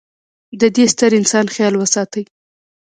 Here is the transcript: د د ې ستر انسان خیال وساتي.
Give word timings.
د 0.59 0.61
د 0.75 0.77
ې 0.83 0.85
ستر 0.93 1.11
انسان 1.19 1.45
خیال 1.55 1.73
وساتي. 1.77 2.23